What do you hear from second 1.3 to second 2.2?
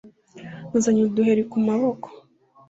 ku maboko